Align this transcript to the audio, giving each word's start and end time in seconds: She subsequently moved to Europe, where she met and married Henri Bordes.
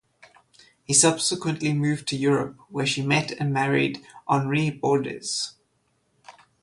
She 0.87 0.95
subsequently 0.95 1.73
moved 1.73 2.07
to 2.07 2.15
Europe, 2.17 2.57
where 2.69 2.87
she 2.87 3.03
met 3.05 3.33
and 3.39 3.53
married 3.53 4.03
Henri 4.27 4.71
Bordes. 4.71 5.53